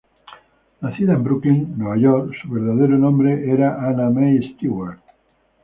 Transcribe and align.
Nacida 0.81 1.13
en 1.13 1.23
Brooklyn, 1.23 1.75
Nueva 1.77 1.95
York, 1.95 2.31
su 2.41 2.49
verdadero 2.49 2.97
nombre 2.97 3.51
era 3.51 3.87
Anna 3.87 4.09
May 4.09 4.51
Stewart. 4.55 4.99